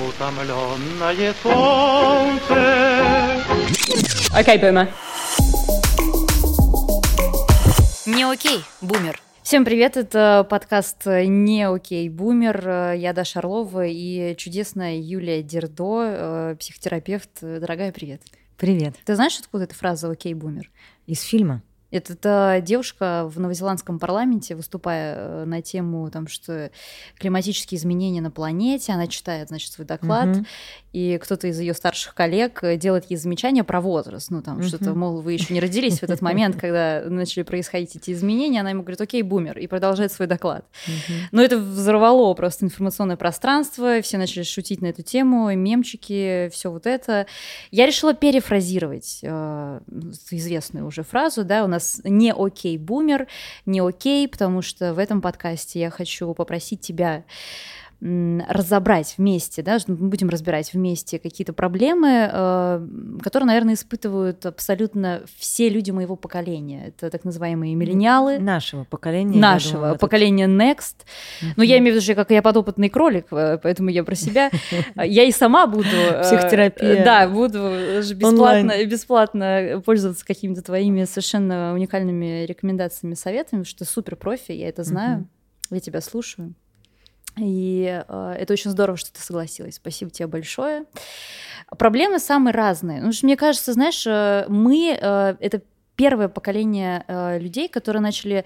[0.00, 2.56] Утомленное солнце.
[4.34, 4.88] Окей, Бэма.
[8.06, 9.20] Не окей, бумер.
[9.44, 12.94] Всем привет, это подкаст «Не окей, бумер».
[12.94, 17.30] Я Даша Орлова и чудесная Юлия Дердо, э, психотерапевт.
[17.40, 18.22] Дорогая, привет.
[18.56, 18.96] Привет.
[19.04, 20.70] Ты знаешь, откуда эта фраза «окей, бумер»?
[21.06, 21.62] Из фильма?
[21.94, 26.72] Это девушка в новозеландском парламенте, выступая э, на тему, там, что
[27.18, 30.46] климатические изменения на планете, она читает, значит, свой доклад, Мгм.
[30.92, 34.28] и кто-то из ее старших коллег э, делает ей замечания про возраст.
[34.30, 34.64] Ну, там, Мгм.
[34.66, 38.60] что-то, мол, вы еще не родились в этот момент, когда начали происходить эти изменения.
[38.62, 40.64] Она ему говорит, окей, бумер, и продолжает свой доклад.
[41.30, 46.86] Но это взорвало просто информационное пространство, все начали шутить на эту тему, мемчики, все вот
[46.88, 47.26] это.
[47.70, 49.80] Я решила перефразировать э,
[50.32, 53.26] известную уже фразу, да, у нас не окей бумер,
[53.66, 57.24] не окей, потому что в этом подкасте я хочу попросить тебя
[58.00, 62.86] разобрать вместе, да, что мы будем разбирать вместе какие-то проблемы, э,
[63.22, 66.88] которые, наверное, испытывают абсолютно все люди моего поколения.
[66.88, 69.38] Это так называемые миллениалы, Нашего поколения.
[69.38, 71.04] нашего думаю, поколения Next.
[71.56, 74.50] Ну, я имею в виду, что как я подопытный кролик, э, поэтому я про себя.
[74.96, 75.88] Я и сама буду...
[75.88, 77.04] э, Психотерапия.
[77.04, 77.58] Да, буду
[78.14, 85.28] бесплатно, бесплатно пользоваться какими-то твоими совершенно уникальными рекомендациями, советами, что супер профи, я это знаю,
[85.70, 86.54] я тебя слушаю.
[87.36, 89.76] И э, это очень здорово, что ты согласилась.
[89.76, 90.84] Спасибо тебе большое.
[91.76, 93.00] Проблемы самые разные.
[93.00, 95.62] Ну, что мне кажется, знаешь, э, мы э, это
[95.96, 98.44] первое поколение э, людей, которые начали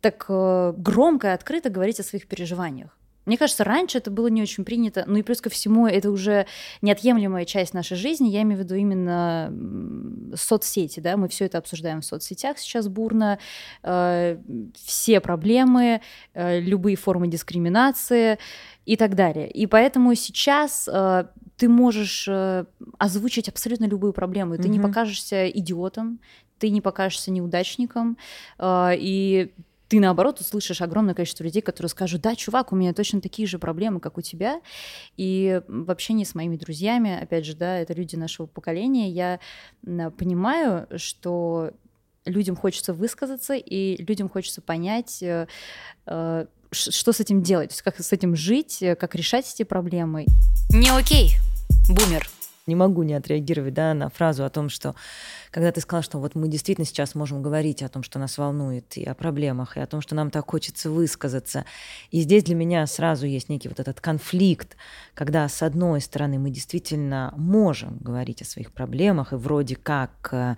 [0.00, 2.96] так э, громко и открыто говорить о своих переживаниях.
[3.24, 6.46] Мне кажется, раньше это было не очень принято, ну и плюс ко всему это уже
[6.80, 8.28] неотъемлемая часть нашей жизни.
[8.28, 9.52] Я имею в виду именно
[10.34, 13.38] соцсети, да, мы все это обсуждаем в соцсетях сейчас бурно,
[13.82, 14.38] э,
[14.74, 16.00] все проблемы,
[16.34, 18.38] э, любые формы дискриминации
[18.86, 19.48] и так далее.
[19.50, 21.24] И поэтому сейчас э,
[21.56, 22.64] ты можешь э,
[22.98, 24.88] озвучить абсолютно любую проблему, и ты не Мгм.
[24.88, 26.18] покажешься идиотом,
[26.58, 28.16] ты не покажешься неудачником,
[28.58, 29.52] э, и
[29.92, 33.58] ты, наоборот, услышишь огромное количество людей, которые скажут, да, чувак, у меня точно такие же
[33.58, 34.62] проблемы, как у тебя.
[35.18, 39.38] И в общении с моими друзьями, опять же, да, это люди нашего поколения, я
[40.16, 41.72] понимаю, что
[42.24, 45.46] людям хочется высказаться, и людям хочется понять, э,
[46.06, 50.24] э, что с этим делать, как с этим жить, э, как решать эти проблемы.
[50.70, 51.32] Не окей,
[51.86, 52.26] бумер.
[52.68, 54.94] Не могу не отреагировать да, на фразу о том, что
[55.50, 58.96] когда ты сказал, что вот мы действительно сейчас можем говорить о том, что нас волнует,
[58.96, 61.64] и о проблемах, и о том, что нам так хочется высказаться.
[62.12, 64.76] И здесь для меня сразу есть некий вот этот конфликт,
[65.14, 70.56] когда, с одной стороны, мы действительно можем говорить о своих проблемах, и вроде как э,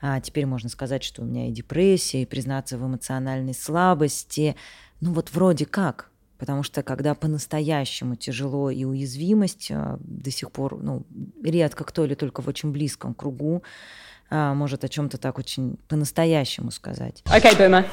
[0.00, 4.56] а, теперь можно сказать, что у меня и депрессия, и признаться в эмоциональной слабости.
[5.00, 10.82] Ну вот вроде как, Потому что когда по-настоящему тяжело и уязвимость а, до сих пор,
[10.82, 11.06] ну,
[11.42, 13.62] редко кто или только в очень близком кругу
[14.30, 17.22] а, может о чем-то так очень по-настоящему сказать.
[17.26, 17.84] Окей, Бэма.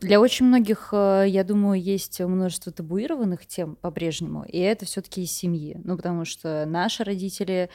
[0.00, 5.32] Для очень многих, э, я думаю, есть множество табуированных тем по-прежнему, и это все-таки из
[5.32, 5.80] семьи.
[5.84, 7.70] Ну, потому что наши родители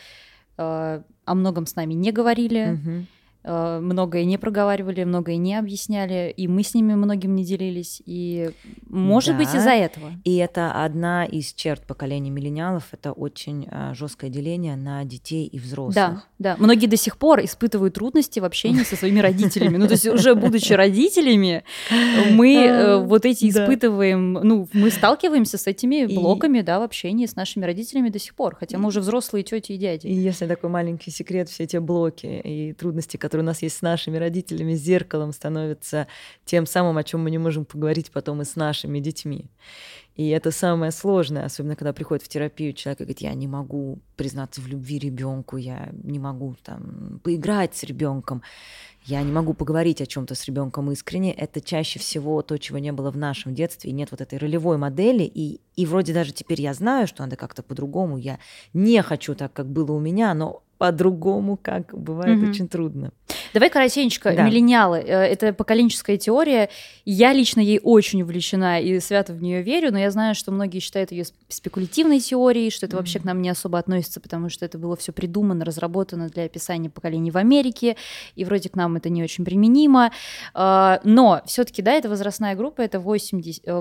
[0.57, 3.07] э, о многом с нами не говорили, Мгм.
[3.43, 8.01] Э, многое не проговаривали, многое не объясняли, и мы с ними многим не делились.
[8.05, 8.51] И
[8.87, 9.57] может быть Да.
[9.57, 10.11] из-за этого.
[10.23, 15.59] И это одна из черт поколения миллениалов, это очень а, жесткое деление на детей и
[15.59, 15.95] взрослых.
[15.95, 16.55] Да, да.
[16.59, 19.77] Многие до сих пор испытывают трудности в общении со своими родителями.
[19.77, 21.63] Ну, то есть уже будучи родителями,
[22.31, 27.35] мы э, вот эти испытываем, ну, мы сталкиваемся с этими блоками, да, в общении с
[27.35, 30.07] нашими родителями до сих пор, хотя мы уже взрослые тети и дяди.
[30.07, 33.81] И если такой маленький секрет, все те блоки и трудности, которые у нас есть с
[33.81, 36.07] нашими родителями, зеркалом становятся
[36.45, 39.45] тем самым, о чем мы не можем поговорить потом и с нашими детьми.
[40.15, 43.99] И это самое сложное, особенно когда приходит в терапию человек и говорит, я не могу
[44.17, 48.43] признаться в любви ребенку, я не могу там поиграть с ребенком,
[49.05, 51.33] я не могу поговорить о чем-то с ребенком искренне.
[51.33, 54.77] Это чаще всего то, чего не было в нашем детстве, и нет вот этой ролевой
[54.77, 55.23] модели.
[55.23, 58.17] И, и вроде даже теперь я знаю, что надо как-то по-другому.
[58.17, 58.37] Я
[58.73, 62.49] не хочу так, как было у меня, но по-другому, как бывает Мгм.
[62.49, 63.11] очень трудно.
[63.53, 64.43] Давай коротенько, Да.
[64.43, 64.99] миллениалы.
[64.99, 66.69] э, Это поколенческая теория.
[67.05, 70.79] Я лично ей очень увлечена и свято в нее верю, но я знаю, что многие
[70.79, 74.77] считают ее спекулятивной теорией, что это вообще к нам не особо относится, потому что это
[74.77, 77.95] было все придумано, разработано для описания поколений в Америке,
[78.35, 80.11] и вроде к нам это не очень применимо.
[80.53, 83.71] А, Но все-таки, да, это возрастная группа, это 80 э,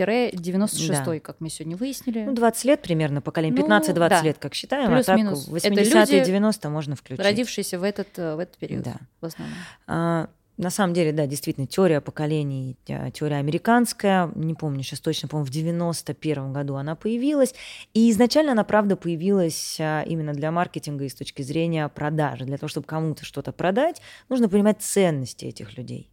[0.00, 1.20] 80-96, Да.
[1.20, 2.20] как мы сегодня выяснили.
[2.24, 4.22] Ну, 20 лет примерно, поколение, Ну, 15-20 да.
[4.22, 5.48] лет, как считаем, а так Плюс-минус.
[5.64, 7.24] Это 80-е, люди, 90 можно включить.
[7.24, 8.96] родившиеся в этот, э, в этот период, Да.
[9.20, 9.56] в основном.
[9.86, 15.28] А, на самом деле, да, действительно, теория поколений, э, теория американская, не помню сейчас точно,
[15.28, 17.54] по-моему, в 91 году она появилась.
[17.92, 22.46] И изначально она, правда, появилась а, именно для маркетинга и с точки зрения продажи.
[22.46, 26.10] Для того, чтобы кому-то что-то продать, нужно понимать ценности этих людей.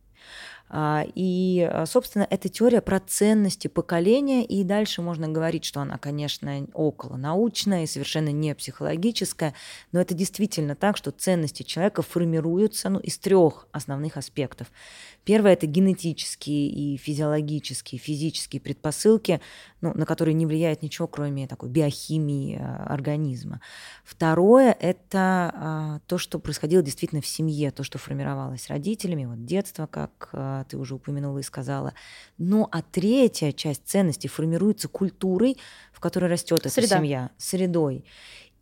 [0.76, 6.00] А, и, а, собственно, эта теория про ценности поколения, и дальше можно говорить, что она,
[6.00, 9.54] конечно, около научная и совершенно не психологическая,
[9.92, 14.72] но это действительно так, что ценности человека формируются ну, из трех основных аспектов.
[15.26, 19.42] Первое– это генетические и физиологические, физические предпосылки,
[19.80, 23.62] ну, на которые не влияет ничего, кроме такой биохимии а, организма.
[24.04, 30.30] Второе– это то, что происходило действительно в семье, то, что формировалось родителями, вот детство, как
[30.70, 31.94] ты уже упомянула и сказала.
[32.38, 35.58] Ну, а третья часть ценностей формируется культурой,
[35.92, 38.06] в которой растет эта семья, средой.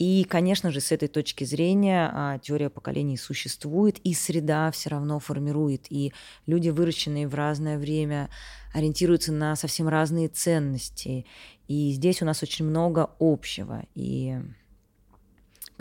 [0.01, 5.19] И, конечно же, с этой точки зрения а, теория поколений существует, и среда все равно
[5.19, 5.85] формирует.
[5.91, 6.11] И
[6.47, 8.27] люди, выращенные в разное время,
[8.73, 11.27] ориентируются на совсем разные ценности.
[11.67, 13.83] И здесь у нас очень много общего.
[13.93, 14.39] И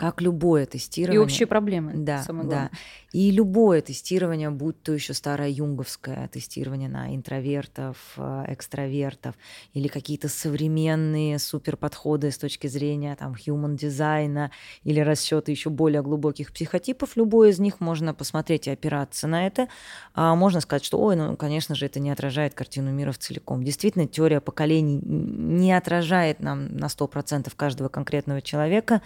[0.01, 1.21] как любое тестирование.
[1.21, 1.93] И общие проблемы.
[1.93, 2.71] Да, самое да.
[3.11, 9.35] И любое тестирование, будь то еще старое юнговское тестирование на интровертов, э, экстравертов,
[9.73, 14.49] или какие-то современные суперподходы с точки зрения там human дизайна
[14.83, 19.67] или расчеты еще более глубоких психотипов, любой из них можно посмотреть и опираться на это.
[20.15, 23.63] А можно сказать, что, ой, ну, конечно же, это не отражает картину мира в целиком.
[23.63, 29.03] Действительно, теория поколений не отражает нам на 100% каждого конкретного человека,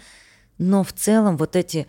[0.58, 1.88] но в целом вот эти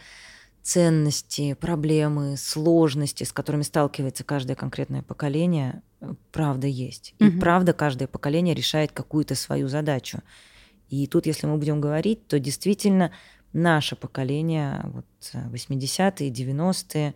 [0.62, 7.14] ценности, проблемы, сложности, с которыми сталкивается каждое конкретное поколение, э, правда есть.
[7.20, 7.38] И Мгм.
[7.40, 10.22] правда каждое поколение решает какую-то свою задачу.
[10.88, 13.12] И тут, если мы будем говорить, то действительно
[13.52, 17.14] наше поколение, вот э, 80-е, 90-е,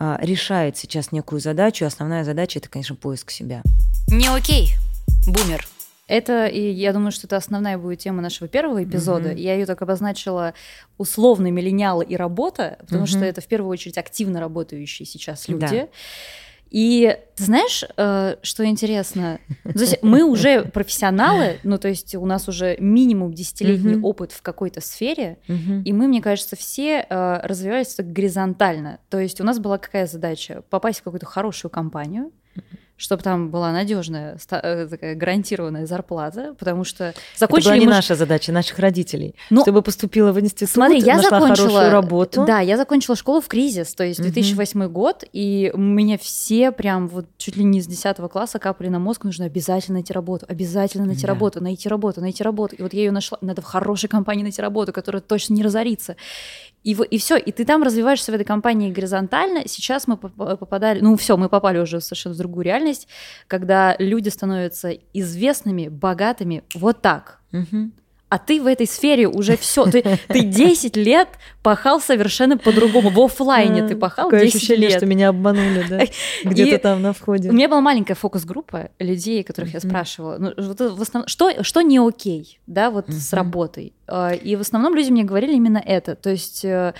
[0.00, 1.84] а, решает сейчас некую задачу.
[1.84, 3.62] и Основная задача это, конечно, поиск себя.
[4.08, 4.70] Не окей.
[5.26, 5.66] Бумер.
[6.08, 9.28] Это, и я думаю, что это основная будет тема нашего первого эпизода.
[9.30, 9.36] Мгм.
[9.38, 10.54] Я ее так обозначила
[10.96, 13.26] условно миллениалы и работа, потому что Мгм.
[13.26, 15.52] это в первую очередь активно работающие сейчас Да.
[15.52, 15.86] люди.
[16.70, 19.38] И ты знаешь, э, что интересно?
[19.64, 24.04] То есть мы уже профессионалы, ну то есть у нас уже минимум десятилетний Мгм.
[24.04, 25.82] опыт в какой-то сфере, Мгм.
[25.82, 28.98] и мы, мне кажется, все э, развивались так горизонтально.
[29.08, 30.62] То есть у нас была какая задача?
[30.68, 32.32] Попасть в какую-то хорошую компанию,
[32.98, 38.16] чтобы там была надежная, такая гарантированная зарплата, потому что Это закончили была не мы наша
[38.16, 39.34] задача, наших родителей.
[39.50, 42.44] Ну, чтобы поступила в институт, Смотри, я нашла закончила хорошую работу.
[42.44, 44.30] Да, я закончила школу в кризис, то есть Мгм.
[44.32, 48.98] 2008 год, и меня все прям вот чуть ли не с 10 класса капали на
[48.98, 51.28] мозг, нужно обязательно найти работу, обязательно найти Да.
[51.28, 52.74] работу, найти работу, найти работу.
[52.74, 56.16] И вот я ее нашла, надо в хорошей компании найти работу, которая точно не разорится.
[56.88, 59.68] И, и все, и ты там развиваешься в этой компании горизонтально.
[59.68, 63.08] Сейчас мы поп- попадали, ну все, мы попали уже совершенно в другую реальность,
[63.46, 67.40] когда люди становятся известными, богатыми вот так.
[67.52, 67.92] Мгм.
[68.28, 69.84] А ты в этой сфере уже все.
[69.86, 71.28] Ты, ты 10 лет
[71.62, 73.08] пахал совершенно по-другому.
[73.10, 74.98] В оффлайне ты пахал Такое 10 ощущение, лет.
[74.98, 76.00] что меня обманули, да?
[76.44, 77.48] Где-то там на входе.
[77.48, 81.80] У меня была маленькая фокус-группа людей, которых я спрашивала, ну, вот в основном, что, что
[81.80, 83.94] не окей, да, вот с работой.
[84.06, 86.14] А, И в основном люди мне говорили именно это.
[86.14, 86.92] То есть э,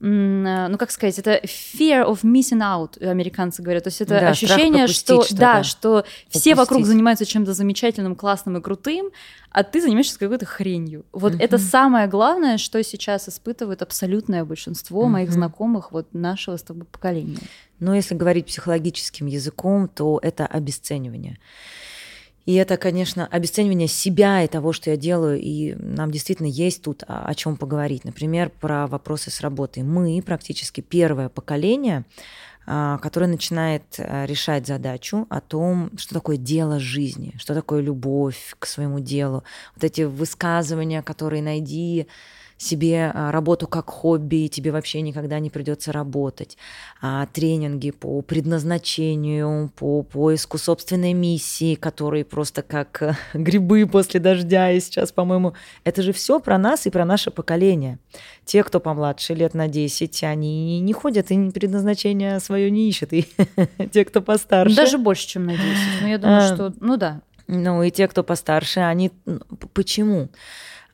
[0.00, 3.84] ну как сказать, это fear of missing out, американцы говорят.
[3.84, 5.40] То есть это Да, ощущение, что, что-то.
[5.40, 9.10] да, что все вокруг занимаются чем-то замечательным, классным и крутым,
[9.50, 11.04] а ты занимаешься какой-то хренью.
[11.12, 11.64] Вот это Мгм.
[11.66, 15.34] самое главное, что сейчас испытывает абсолютное большинство моих Мгм.
[15.34, 17.38] знакомых вот нашего с тобой поколения.
[17.78, 21.38] Но если говорить психологическим языком, то это обесценивание.
[22.46, 27.02] И это, конечно, обесценивание себя и того, что я делаю, и нам действительно есть тут
[27.06, 28.04] о, о чем поговорить.
[28.04, 29.82] Например, про вопросы с работой.
[29.82, 32.04] Мы практически первое поколение,
[32.66, 38.54] а, которое начинает а, решать задачу о том, что такое дело жизни, что такое любовь
[38.58, 39.42] к своему делу.
[39.74, 42.06] Вот эти высказывания, которые найди
[42.56, 46.56] себе а, работу как хобби, и тебе вообще никогда не придется работать.
[47.02, 54.70] А, тренинги по предназначению, по поиску собственной миссии, которые просто как э, грибы после дождя.
[54.70, 57.98] И сейчас, по-моему, это же все про нас и про наше поколение.
[58.44, 63.12] Те, кто помладше, лет на 10, они не ходят и предназначение свое не ищут.
[63.12, 63.26] И
[63.92, 64.76] те, кто постарше...
[64.76, 65.64] Даже больше, чем на 10.
[66.02, 66.54] Ну, я думаю, А.
[66.54, 67.20] что, ну да.
[67.46, 69.10] Ну и те, кто постарше, они...
[69.26, 70.28] ну, п- Почему?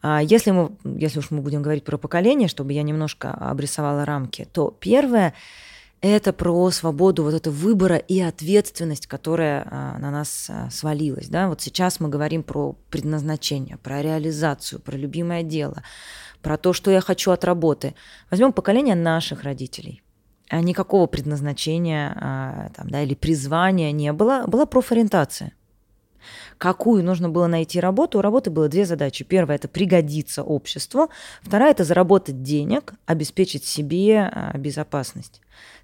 [0.02, 4.48] А, Если, мы, если уж мы будем говорить про поколение, чтобы я немножко обрисовала рамки,
[4.52, 5.34] то первое–
[6.00, 11.28] это про свободу вот этого выбора и ответственность, которая а, на нас а, свалилась.
[11.28, 11.48] Да?
[11.48, 15.82] Вот сейчас мы говорим про предназначение, про реализацию, про любимое дело,
[16.40, 17.94] про то, что я хочу от работы.
[18.30, 20.02] Возьмем поколение наших родителей.
[20.50, 25.52] никакого предназначения там, да, или призвания не было, была профориентация.
[26.60, 28.18] Какую нужно было найти работу?
[28.18, 29.24] У работы было две задачи.
[29.24, 31.08] Первая– это пригодиться обществу.
[31.40, 35.40] Вторая– это заработать денег, обеспечить себе а, безопасность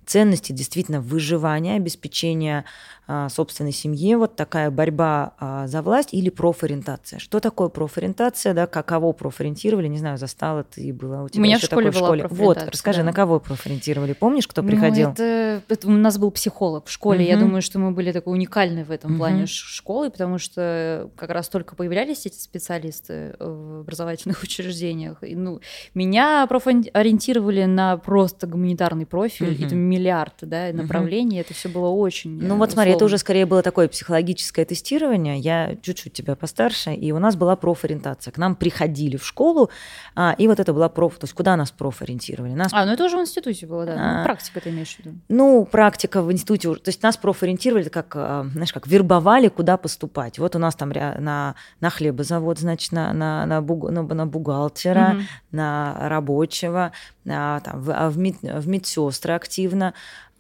[0.07, 2.65] ценности действительно выживания, обеспечения
[3.09, 7.19] а, собственной семьи, вот такая борьба а, за власть или профориентация.
[7.19, 11.45] Что такое профориентация, да, как кого профориентировали, не знаю, застала ты была у тебя у
[11.45, 12.27] меня в школе такое была в школе.
[12.31, 13.07] Вот, расскажи, да.
[13.07, 14.13] на кого профориентировали?
[14.13, 15.09] Помнишь, кто приходил?
[15.09, 17.27] Ну, это, это у нас был психолог в школе.
[17.27, 17.47] Я Мгм.
[17.47, 19.19] думаю, что мы были такой уникальны в этом Мгм.
[19.19, 25.23] плане школы, потому что как раз только появлялись эти специалисты в образовательных учреждениях.
[25.23, 25.61] И, ну,
[25.95, 29.69] меня профориентировали на просто гуманитарный профиль, и Мгм.
[29.97, 31.39] Миллиард да, направлений.
[31.39, 32.39] Это все было очень.
[32.43, 35.39] Ну вот смотри, это уже скорее было такое психологическое тестирование.
[35.39, 38.33] Я чуть-чуть тебя постарше, и у нас была профориентация.
[38.33, 39.71] К нам приходили в школу,
[40.15, 41.19] а, и вот это была проф...
[41.19, 42.53] То есть куда нас профориентировали?
[42.53, 43.95] Нас А, ну это уже в институте было, да.
[43.97, 44.19] А.
[44.19, 45.17] Ну, практика ты имеешь в виду.
[45.29, 49.77] Ну, практика в институте, уже- то есть нас профориентировали, как, а, знаешь, как вербовали, куда
[49.77, 50.39] поступать.
[50.39, 55.15] Вот у нас там на, на хлебозавод, значит, на, на, на, буг- на, на бухгалтера,
[55.15, 55.23] Мгм.
[55.53, 56.93] на рабочего,
[57.25, 59.86] на, там, в, а в, мед, в медсестры активно,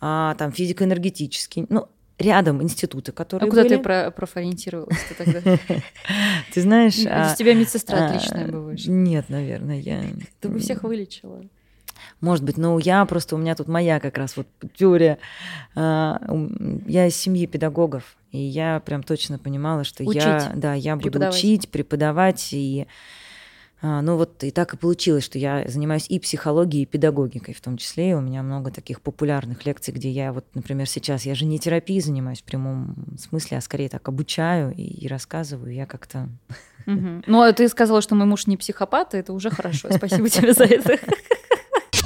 [0.00, 1.88] а, там физико-энергетический, ну,
[2.18, 3.76] рядом институты, А которые куда были.
[3.76, 5.40] ты про- профориентировалась тогда?
[6.54, 6.96] Ты знаешь...
[6.96, 8.86] Из а, тебя медсестра а, отличная бываешь.
[8.86, 10.02] Нет, наверное, я...
[10.40, 11.42] Ты бы всех вылечила.
[12.20, 15.18] Может быть, но я просто, у меня тут моя как раз вот теория.
[15.74, 16.20] А,
[16.86, 21.68] Я из семьи педагогов, и я прям точно понимала, что я, да, я буду учить,
[21.68, 22.86] преподавать, и а,
[24.02, 27.76] ну вот и так и получилось, что я занимаюсь и психологией, и педагогикой в том
[27.76, 28.10] числе.
[28.10, 31.58] И у меня много таких популярных лекций, где я вот, например, сейчас, я же не
[31.58, 35.72] терапией занимаюсь в прямом смысле, а скорее так обучаю и, и рассказываю.
[35.72, 36.28] Я как-то...
[36.86, 39.88] Ну, а ты сказала, что мой муж не психопат, и это уже хорошо.
[39.92, 40.98] Спасибо тебе за это.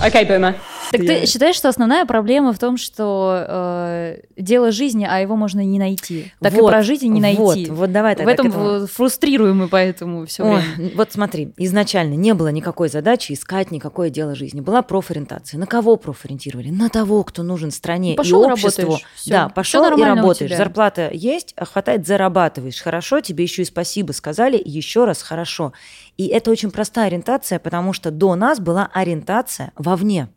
[0.05, 0.55] Okay, boomer.
[0.93, 5.61] Так ты считаешь, что основная проблема в том, что э, дело жизни, а его можно
[5.65, 6.33] не найти?
[6.41, 7.39] Так и Вот, прожить и не найти.
[7.41, 8.65] Вот, вот давай В тогда к этом этому.
[8.81, 10.91] в- фрустрируемый поэтому все Ой, время.
[10.97, 14.61] вот смотри, изначально не было никакой задачи искать никакое дело жизни.
[14.61, 15.59] Была профориентация.
[15.59, 16.71] На кого профориентировали?
[16.71, 18.83] На того, кто нужен стране Пошёл и и обществу.
[18.83, 19.07] работаешь.
[19.15, 19.31] Всё.
[19.31, 20.57] Да, пошел и работаешь.
[20.57, 22.81] Зарплата есть, а хватает, зарабатываешь.
[22.81, 25.73] Хорошо, тебе еще и спасибо сказали, еще раз хорошо.
[26.21, 30.29] И это очень простая ориентация, потому что до нас была ориентация вовне.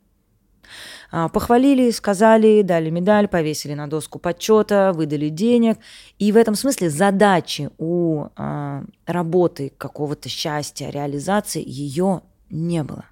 [1.12, 5.78] А, Похвалили, сказали, дали медаль, повесили на доску почета, выдали денег.
[6.20, 13.04] И в этом смысле задачи у а, работы какого-то счастья, реализации ее не было.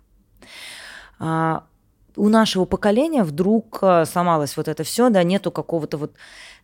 [2.15, 6.13] У нашего поколения вдруг а, сломалось вот это все, да, нету какого-то вот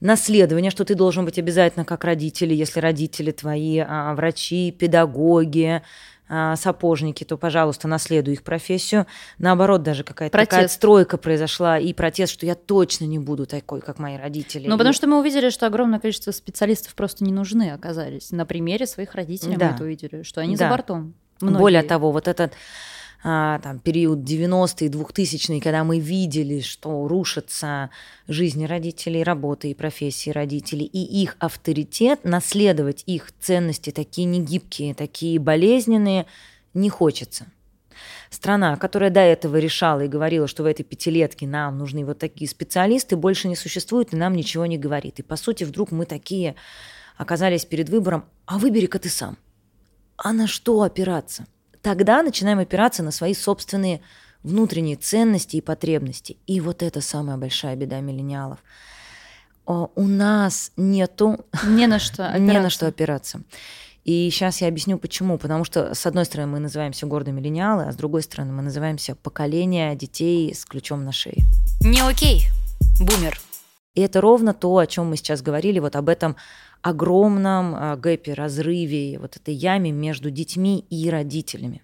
[0.01, 5.81] наследования, что ты должен быть обязательно как родители, если родители твои а, врачи, педагоги,
[6.29, 9.05] а, сапожники, то, пожалуйста, наследуй их профессию.
[9.37, 10.73] Наоборот, даже какая-то такая Протест.
[10.75, 14.67] отстройка произошла и протест, что я точно не буду такой, как мои родители.
[14.67, 18.31] Ну, И- потому что мы увидели, что огромное количество специалистов просто не нужны оказались.
[18.31, 19.69] На примере своих родителей Да.
[19.69, 20.65] мы это увидели, что они Да.
[20.65, 21.13] за бортом.
[21.39, 21.59] Многие.
[21.59, 22.51] Более того, вот этот
[23.23, 27.89] а, там, период 90-е, 2000-е, когда мы видели, что рушатся
[28.27, 35.39] жизни родителей, работы и профессии родителей, и их авторитет, наследовать их ценности, такие негибкие, такие
[35.39, 36.27] болезненные,
[36.73, 37.47] не хочется.
[38.29, 42.49] Страна, которая до этого решала и говорила, что в этой пятилетке нам нужны вот такие
[42.49, 45.19] специалисты, больше не существует и нам ничего не говорит.
[45.19, 46.55] И по сути вдруг мы такие
[47.15, 49.37] оказались перед выбором, а выбери-ка ты сам.
[50.17, 51.45] А на что опираться?
[51.81, 54.01] Тогда начинаем опираться на свои собственные
[54.43, 56.37] внутренние ценности и потребности.
[56.47, 58.59] И вот это самая большая беда миллениалов.
[59.65, 62.69] О, У нас нету Не на что не на опираться.
[62.69, 63.41] что опираться.
[64.05, 65.37] И сейчас я объясню, почему.
[65.37, 69.15] Потому что, с одной стороны, мы называемся гордо миллениалы, а с другой стороны, мы называемся
[69.15, 71.43] поколение детей с ключом на шее.
[71.81, 72.43] Не окей.
[73.01, 73.37] Бумер.
[73.95, 76.37] И это ровно то, о чем мы сейчас говорили, вот об этом
[76.81, 81.81] огромном а, гэпе, разрыве, вот этой яме между детьми и родителями.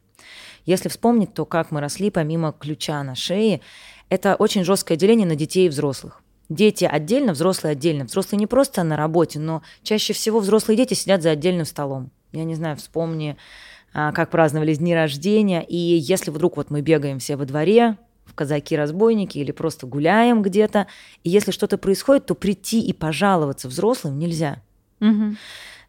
[0.65, 3.61] Если вспомнить, то как мы росли, помимо ключа на шее,
[4.09, 6.21] это очень жесткое деление на детей и взрослых.
[6.49, 8.05] Дети отдельно, взрослые отдельно.
[8.05, 12.11] Взрослые не просто на работе, но чаще всего взрослые дети сидят за отдельным столом.
[12.31, 13.37] Я не знаю, вспомни,
[13.93, 15.63] а, как праздновались дни рождения.
[15.63, 20.87] И если вдруг вот мы бегаем все во дворе, в казаки-разбойники или просто гуляем где-то,
[21.23, 24.61] и если что-то происходит, то прийти и пожаловаться взрослым нельзя.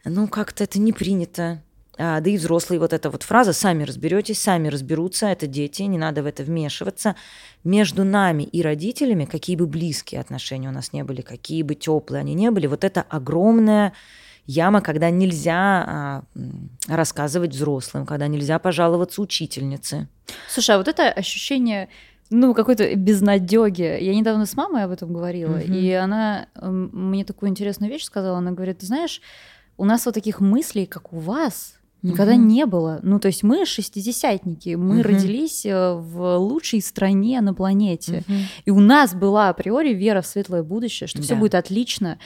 [0.05, 1.63] Ну, как-то это не принято.
[1.97, 5.99] А, да и взрослые, вот эта вот фраза «сами разберетесь, сами разберутся», это дети, не
[5.99, 7.15] надо в это вмешиваться.
[7.63, 12.21] Между нами и родителями, какие бы близкие отношения у нас не были, какие бы теплые
[12.21, 13.93] они не были, вот это огромная
[14.47, 16.23] яма, когда нельзя а,
[16.89, 20.09] рассказывать взрослым, когда нельзя пожаловаться учительнице.
[20.49, 21.89] Слушай, а вот это ощущение
[22.41, 23.99] ну, какой-то безнадеги.
[24.01, 25.73] Я недавно с мамой об этом говорила, Мгм.
[25.73, 28.39] и она мне такую интересную вещь сказала.
[28.39, 29.21] Она говорит, ты знаешь,
[29.77, 32.47] у нас вот таких мыслей, как у вас, никогда Мгм.
[32.49, 33.01] не было.
[33.03, 35.03] Ну, то есть мы шестидесятники, мы Мгм.
[35.03, 38.23] родились э, в лучшей стране на планете.
[38.29, 38.39] Мгм.
[38.67, 41.41] И у нас была априори вера в светлое будущее, что все Да.
[41.41, 42.19] будет отлично.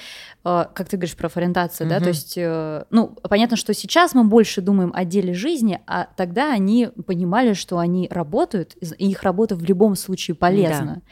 [0.44, 2.02] Э, Как ты говоришь про ориентацию, да, Мгм.
[2.04, 6.52] то есть, э, ну, понятно, что сейчас мы больше думаем о деле жизни, а тогда
[6.52, 11.02] они понимали, что они работают, и их работа в любом случае полезна.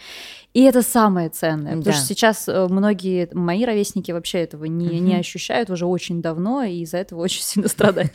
[0.57, 1.93] И это самое ценное, потому Да.
[1.93, 5.21] что сейчас э, многие мои ровесники вообще этого не, не Мгм.
[5.21, 8.11] ощущают уже очень давно, и из-за этого очень сильно страдают.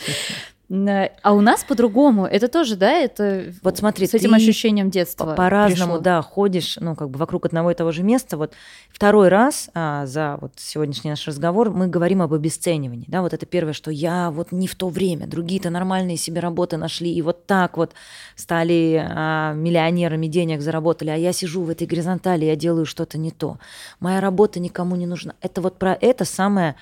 [1.24, 2.26] А у нас по-другому.
[2.26, 5.34] Это тоже, да, это Вот смотри, с этим ощущением детства.
[5.36, 8.38] По-разному, да, ходишь, ну, как бы вокруг одного и того же места.
[8.38, 8.54] Вот
[8.90, 13.46] второй раз а, за вот сегодняшний наш разговор мы говорим об обесценивании, да, вот это
[13.46, 17.46] первое, что я вот не в то время, другие-то нормальные себе работы нашли, и вот
[17.46, 17.92] так вот
[18.36, 23.32] стали а, миллионерами, денег заработали, а я сижу в этой горизонтали, я делаю что-то не
[23.32, 23.58] то.
[24.00, 25.34] Моя работа никому не нужна.
[25.42, 26.76] Это вот про это самое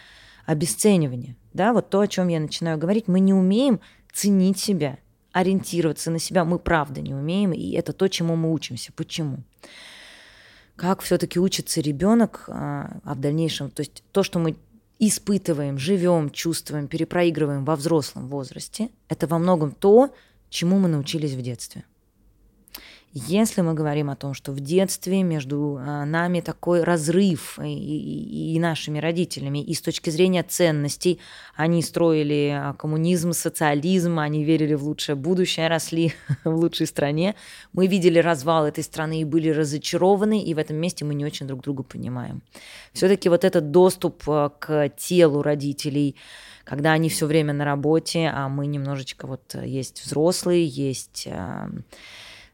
[0.45, 3.79] обесценивание, да, вот то, о чем я начинаю говорить, мы не умеем
[4.13, 4.97] ценить себя,
[5.31, 8.91] ориентироваться на себя, мы правда не умеем, и это то, чему мы учимся.
[8.95, 9.43] Почему?
[10.75, 14.55] Как все-таки учится ребенок, а в дальнейшем, то есть то, что мы
[14.97, 20.13] испытываем, живем, чувствуем, перепроигрываем во взрослом возрасте, это во многом то,
[20.49, 21.83] чему мы научились в детстве.
[23.11, 28.53] Если мы говорим о том, что в детстве между а, нами такой разрыв и, и-
[28.55, 31.19] и нашими родителями, и с точки зрения ценностей,
[31.55, 36.13] они строили а, коммунизм, социализм, они верили в лучшее будущее, росли
[36.43, 37.33] в лучшей стране.
[37.73, 41.47] Мы видели развал этой страны и были разочарованы, и в этом месте мы не очень
[41.47, 42.43] друг друга понимаем.
[42.93, 46.15] Все-таки вот этот доступ а, к телу родителей,
[46.63, 51.27] когда они все время на работе, а мы немножечко вот есть взрослые, есть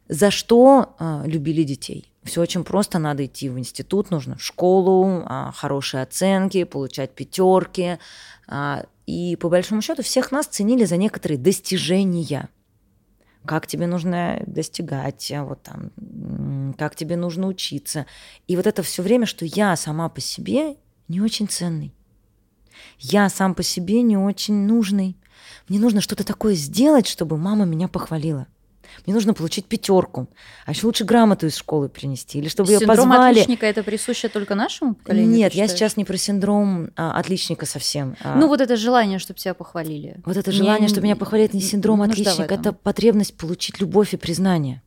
[0.08, 2.12] за что а, любили детей?
[2.24, 8.00] Все очень просто, надо идти в институт, нужно в школу, а, хорошие оценки, получать пятерки.
[8.48, 12.50] а, и по большому счету всех нас ценили за некоторые достижения.
[13.46, 18.08] Как тебе нужно достигать, а, вот там, как тебе нужно учиться.
[18.48, 21.94] И вот это все время, что я сама по себе не очень ценный.
[23.00, 25.16] Я сам по себе не очень нужный.
[25.70, 28.48] Мне нужно что-то такое сделать, чтобы мама меня похвалила.
[29.06, 30.28] Мне нужно получить пятерку,
[30.66, 33.32] а еще лучше грамоту из школы принести, или чтобы ее Синдром позвали.
[33.40, 35.30] отличника это присуще только нашему поколению?
[35.36, 38.16] Нет, я сейчас не про синдром а, отличника совсем.
[38.24, 40.22] а, Ну вот это желание, чтобы тебя похвалили.
[40.26, 43.80] вот это Не- желание, чтобы меня похвалили, это не синдром в отличника, это потребность получить
[43.80, 44.82] любовь и признание.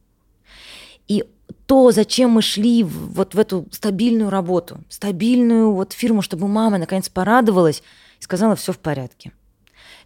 [1.06, 1.24] И
[1.66, 7.08] то, зачем мы шли вот в эту стабильную работу, стабильную вот фирму, чтобы мама наконец
[7.08, 7.82] порадовалась
[8.20, 9.32] и сказала, все в порядке.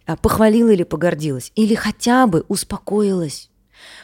[0.05, 3.49] А, Похвалила или погордилась, или хотя бы успокоилась.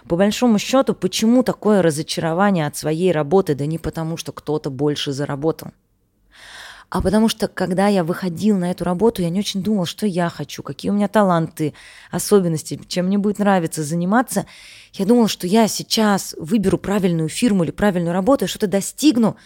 [0.08, 3.56] По большому счету, почему такое разочарование от своей работы?
[3.56, 5.72] Да не потому, что кто-то больше заработал.
[6.90, 10.28] А потому что, когда я выходил на эту работу, я не очень думал, что я
[10.30, 11.76] хочу, какие у меня таланты,
[12.10, 14.48] особенности, чем мне будет нравиться заниматься.
[14.94, 19.38] Я думал, что я сейчас выберу правильную фирму или правильную работу, я что-то достигну,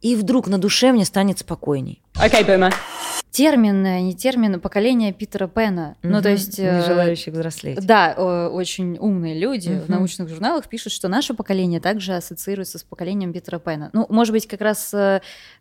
[0.00, 2.02] и вдруг на душе мне станет спокойней.
[2.14, 2.72] Okay, boomer.
[3.30, 5.96] Термин, не термин, поколение Питера Пэна.
[6.02, 6.58] Ну, то есть...
[6.58, 7.78] э, Не желающих взрослеть.
[7.86, 8.14] Да,
[8.52, 9.92] очень умные люди в Мгм.
[9.92, 13.90] научных журналах пишут, что наше поколение также ассоциируется с поколением Питера Пэна.
[13.92, 15.20] Ну, может быть, как раз э,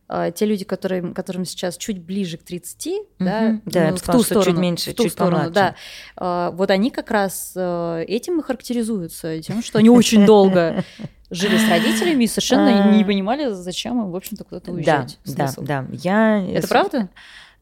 [0.09, 3.61] э, те люди, которые, которым сейчас чуть ближе к 30, да, Мгм.
[3.65, 5.75] Да, я ну, в сказала, ту что чуть сторону, меньше, в ту чуть сторону, помладше.
[6.15, 6.51] да.
[6.51, 10.83] Вот они как раз этим и характеризуются, тем, что они очень долго
[11.29, 15.19] жили с родителями и совершенно не понимали, зачем им, в общем-то, куда-то Да, уезжать.
[15.25, 15.61] да, Смысл.
[15.63, 15.85] да.
[15.91, 16.45] Я...
[16.47, 17.09] Это правда?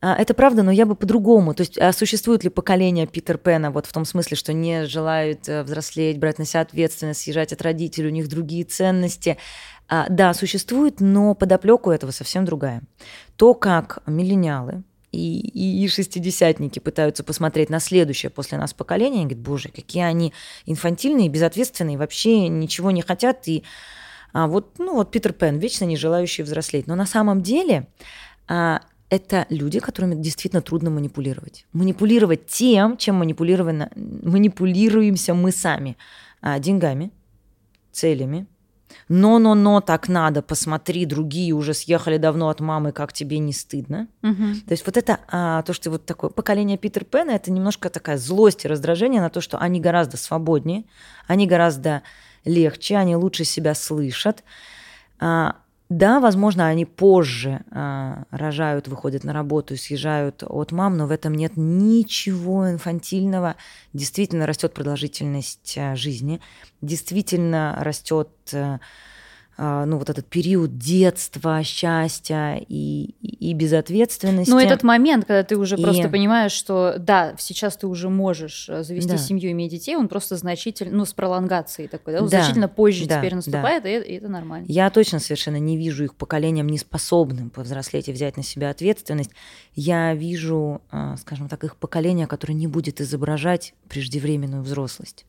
[0.01, 1.54] А, Это правда, но я бы по-другому.
[1.56, 5.47] То есть а существует ли поколение Питер Пэна вот в том смысле, что не желают
[5.49, 9.38] э, взрослеть, брать на себя ответственность, съезжать от родителей, у них другие ценности?
[9.88, 12.82] А, Да, существует, но подоплеку этого совсем другая.
[13.36, 14.84] То, как миллениалы
[15.15, 20.34] и, и, шестидесятники пытаются посмотреть на следующее после нас поколение, они говорят, боже, какие они
[20.65, 23.47] инфантильные, безответственные, вообще ничего не хотят.
[23.47, 23.63] И
[24.34, 26.88] а, вот, ну, вот Питер Пен, вечно не желающий взрослеть.
[26.88, 27.88] Но на самом деле
[28.47, 31.65] а, это люди, которыми действительно трудно манипулировать.
[31.73, 35.97] Манипулировать тем, чем манипулировано- манипулируемся мы сами.
[36.41, 37.12] А, деньгами,
[37.91, 38.47] целями.
[39.08, 44.08] Но-но-но, так надо, посмотри, другие уже съехали давно от мамы, как тебе не стыдно.
[44.24, 44.62] Мгм.
[44.62, 48.18] То есть вот это, а, то, что вот такое поколение Питер Пэна, это немножко такая
[48.18, 50.86] злость и раздражение на то, что они гораздо свободнее,
[51.28, 52.02] они гораздо
[52.46, 54.44] легче, они лучше себя слышат.
[55.20, 55.58] А,
[55.89, 61.36] да, возможно, они позже а, рожают, выходят на работу съезжают от мам, но в этом
[61.36, 63.56] нет ничего инфантильного.
[63.93, 66.41] Действительно растет продолжительность а, жизни,
[66.82, 68.80] действительно растет э,
[69.58, 74.50] ну, вот этот период детства, счастья и, и, и безответственности.
[74.52, 78.68] Но этот момент, когда ты уже И- просто понимаешь, что да, сейчас ты уже можешь
[78.70, 79.18] э, завести Да.
[79.18, 83.06] семью, иметь детей, он просто значительно, ну, с пролонгацией такой, да, он Да, значительно позже
[83.08, 83.36] да, теперь да.
[83.38, 84.65] наступает, и, это- и это нормально.
[84.68, 89.32] Я точно совершенно не вижу их поколением неспособным повзрослеть и взять на себя ответственность.
[89.74, 95.26] Я вижу, а, скажем так, их поколение, которое не будет изображать преждевременную взрослость.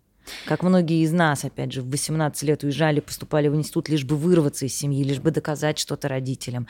[0.46, 4.16] Как многие из нас, опять же, в 18 лет уезжали, поступали в институт, лишь бы
[4.16, 6.66] вырваться из семьи, лишь бы доказать что-то родителям,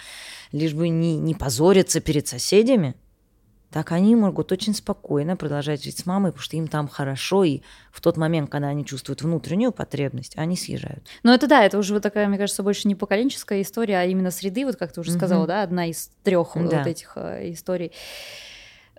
[0.53, 2.95] лишь бы не, не позориться перед соседями,
[3.71, 7.61] так они могут очень спокойно продолжать жить с мамой, потому что им там хорошо, и
[7.93, 11.07] в тот момент, когда они чувствуют внутреннюю потребность, они съезжают.
[11.23, 14.31] Но это да, это уже вот такая, мне кажется, больше не поколенческая история, а именно
[14.31, 16.61] среды, вот как ты уже сказала, да, одна из трех Да.
[16.61, 17.93] вот этих э, историй.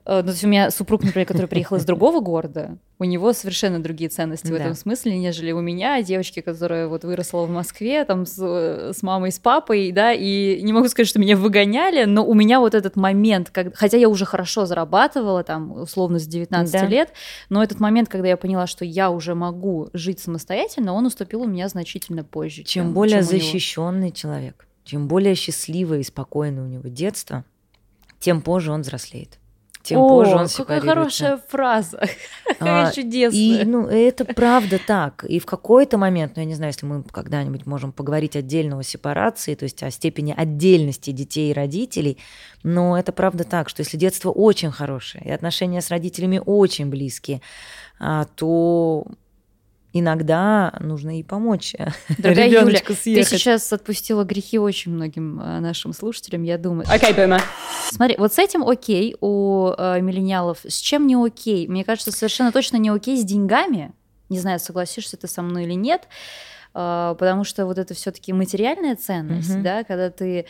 [0.07, 3.33] Э, Ну, то есть у меня супруг, например, который приехал из другого города, у него
[3.33, 8.05] совершенно другие ценности в этом смысле, нежели у меня, девочки, которая вот выросла в Москве,
[8.05, 12.05] там, с, э, с мамой, с папой, да, и не могу сказать, что меня выгоняли,
[12.05, 16.25] но у меня вот этот момент, как, хотя я уже хорошо зарабатывала, там, условно, с
[16.25, 16.87] 19 Да.
[16.87, 17.11] лет,
[17.49, 21.47] но этот момент, когда я поняла, что я уже могу жить самостоятельно, он уступил у
[21.47, 22.63] меня значительно позже.
[22.63, 23.43] Чем более чем у него.
[23.43, 27.43] защищенный человек, чем более счастливое и спокойное у него детство,
[28.19, 29.37] тем позже он взрослеет.
[29.87, 32.01] Тем О, позже он какая хорошая фраза,
[32.45, 33.61] какая А, чудесная.
[33.61, 35.23] И ну, это правда так.
[35.23, 38.83] И в какой-то момент, ну я не знаю, если мы когда-нибудь можем поговорить отдельно о
[38.83, 42.17] сепарации, то есть о степени отдельности детей и родителей,
[42.63, 47.41] но это правда так, что если детство очень хорошее и отношения с родителями очень близкие,
[47.97, 49.05] а, то
[49.93, 51.75] иногда нужно и помочь
[52.17, 53.27] Дорогая Юля, ребеночку ты съехать.
[53.29, 56.85] сейчас отпустила грехи очень многим э, нашим слушателям, я думаю.
[56.87, 57.41] Okay, boomer.
[57.91, 60.59] Смотри, вот с этим окей у э, миллениалов.
[60.67, 61.67] С чем не окей?
[61.67, 63.93] Мне кажется, совершенно точно не окей с деньгами.
[64.29, 66.07] Не знаю, согласишься ты со мной или нет,
[66.73, 69.63] э, потому что вот это все-таки материальная ценность, Мгм.
[69.63, 70.45] да, когда ты...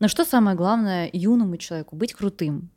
[0.00, 1.94] Ну что самое главное юному человеку?
[1.96, 2.70] Быть крутым.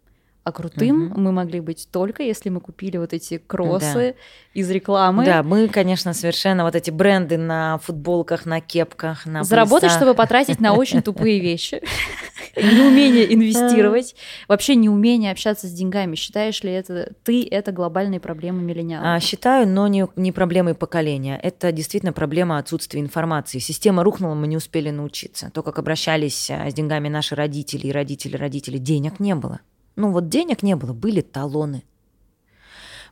[0.43, 1.21] А крутым Мгм.
[1.21, 4.15] мы могли быть только если мы купили вот эти кроссы
[4.55, 5.23] из рекламы.
[5.23, 9.99] Да, мы, конечно, совершенно вот эти бренды на футболках, на кепках, на Заработать, поясах.
[9.99, 11.81] чтобы потратить на очень тупые вещи.
[12.55, 14.15] Неумение инвестировать.
[14.47, 16.15] Вообще неумение общаться с деньгами.
[16.15, 19.05] Считаешь ли это ты это глобальные проблемы миллениалов?
[19.07, 21.39] А, Считаю, но не, не проблемой поколения.
[21.41, 23.59] Это действительно проблема отсутствия информации.
[23.59, 25.49] Система рухнула, мы не успели научиться.
[25.53, 29.59] То, как обращались а, с деньгами наши родители и родители родители, денег не было.
[29.95, 31.83] Ну вот денег не было, были талоны.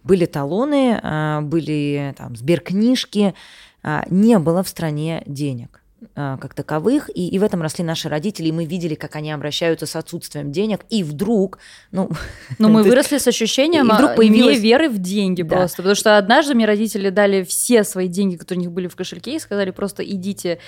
[0.04, 3.36] Были талоны, а, были там сберкнижки,
[3.84, 5.79] а, не было в стране денег
[6.16, 9.86] как таковых, и, и в этом росли наши родители, и мы видели, как они обращаются
[9.86, 11.60] с отсутствием денег, и вдруг,
[11.92, 12.10] ну,
[12.58, 15.42] Но мы то есть- выросли с ощущением и вдруг а, появилась- не веры в деньги
[15.42, 15.58] Да.
[15.58, 15.78] просто.
[15.78, 19.36] Потому что однажды мне родители дали все свои деньги, которые у них были в кошельке,
[19.36, 20.60] и сказали, просто идите,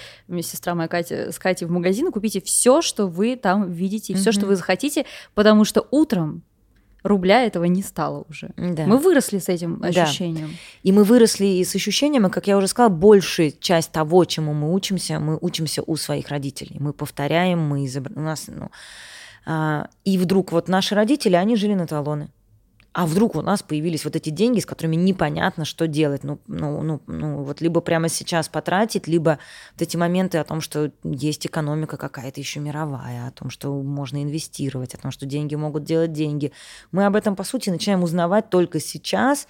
[0.42, 4.16] сестра моя Катя, с Катей в магазин и купите все, что вы там видите, и
[4.16, 6.44] все, что вы захотите, потому что утром
[7.04, 8.52] рубля этого не стало уже.
[8.58, 8.86] да.
[8.86, 9.88] Мы выросли с этим Да.
[9.88, 10.52] ощущением.
[10.84, 14.54] И мы выросли и с ощущением, и, как я уже сказала, большая часть того, чему
[14.54, 16.78] мы учимся, мы учимся у своих родителей.
[16.80, 18.12] Мы повторяем, мы изобр...
[18.16, 18.70] у нас, ну,
[19.46, 22.30] а, и вдруг вот наши родители, они жили на талоны.
[22.94, 26.26] А вдруг у нас появились вот эти деньги, с которыми непонятно, что делать.
[26.26, 29.40] Ну, ну, ну, ну, вот либо прямо сейчас потратить, либо
[29.74, 34.22] вот эти моменты о том, что есть экономика какая-то еще мировая, о том, что можно
[34.22, 36.52] инвестировать, о том, что деньги могут делать деньги.
[36.92, 39.48] Мы об этом, по сути, начинаем узнавать только сейчас,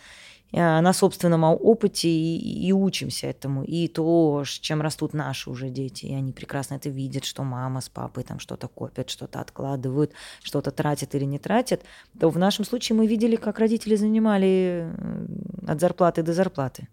[0.52, 3.64] на собственном опыте и, и учимся этому.
[3.64, 6.08] И то, чем растут наши уже дети.
[6.08, 10.12] И они прекрасно это видят, что мама с папой там что-то копят, что-то откладывают,
[10.44, 11.84] что-то тратят или не тратят.
[12.20, 15.26] То в нашем случае мы видели, как родители занимали э,
[15.68, 16.88] от зарплаты до зарплаты.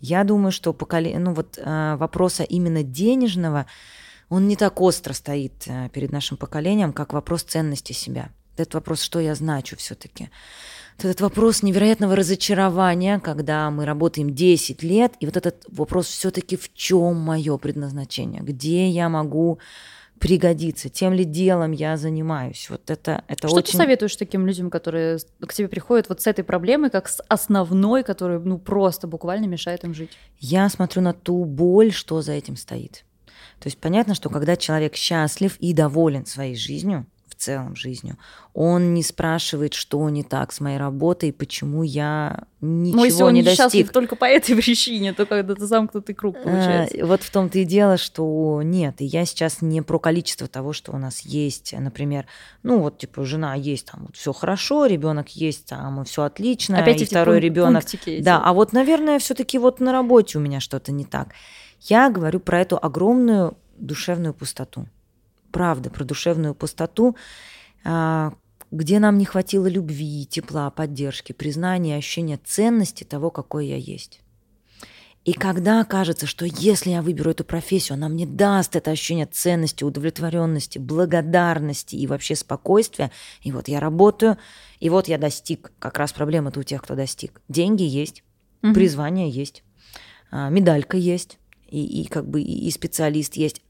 [0.00, 1.18] Я думаю, что поколе...
[1.18, 3.66] ну, вот, э, вопроса именно денежного,
[4.28, 8.30] он не так остро стоит э, перед нашим поколением, как вопрос ценности себя.
[8.56, 10.30] Этот вопрос, что я значу все-таки.
[10.98, 16.72] Этот вопрос невероятного разочарования, когда мы работаем 10 лет, и вот этот вопрос все-таки в
[16.72, 19.58] чем мое предназначение, где я могу
[20.20, 22.68] пригодиться, тем ли делом я занимаюсь.
[22.70, 23.72] Вот это, это Что очень...
[23.72, 28.04] ты советуешь таким людям, которые к тебе приходят вот с этой проблемой, как с основной,
[28.04, 30.10] которая ну просто буквально мешает им жить?
[30.38, 33.04] Я смотрю на ту боль, что за этим стоит.
[33.60, 37.06] То есть понятно, что когда человек счастлив и доволен своей жизнью,
[37.44, 38.16] целом жизнью,
[38.52, 43.34] он не спрашивает, что не так с моей работой, почему я ничего Ну, если он
[43.34, 43.92] не не счастлив достиг.
[43.92, 46.96] только по этой причине, то когда ты замкнутый круг получается.
[47.02, 50.72] А, Вот в том-то и дело, что нет, и я сейчас не про количество того,
[50.72, 52.26] что у нас есть, например,
[52.62, 57.02] ну вот типа жена есть, там вот все хорошо, ребенок есть, там все отлично, Опять
[57.02, 57.84] и второй пунк- ребенок
[58.20, 61.28] да, а вот, наверное, все-таки вот на работе у меня что-то не так.
[61.80, 64.86] Я говорю про эту огромную душевную пустоту.
[65.54, 67.16] Правда, про душевную пустоту,
[67.84, 68.34] а,
[68.72, 74.20] где нам не хватило любви, тепла, поддержки, признания, ощущения ценности того, какой я есть.
[75.24, 79.84] И когда кажется, что если я выберу эту профессию, она мне даст это ощущение ценности,
[79.84, 83.12] удовлетворенности, благодарности и вообще спокойствия,
[83.42, 84.38] и вот я работаю,
[84.80, 85.70] и вот я достиг.
[85.78, 87.40] Как раз проблема-то у тех, кто достиг.
[87.48, 88.24] Деньги есть,
[88.60, 88.74] угу.
[88.74, 89.62] призвание есть,
[90.32, 91.38] а, медалька есть,
[91.68, 93.62] и, и как бы и специалист есть